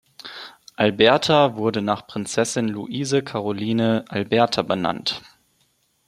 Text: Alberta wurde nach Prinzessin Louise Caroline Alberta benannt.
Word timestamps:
Alberta 0.77 1.57
wurde 1.57 1.83
nach 1.83 2.07
Prinzessin 2.07 2.67
Louise 2.69 3.21
Caroline 3.21 4.03
Alberta 4.07 4.63
benannt. 4.63 5.21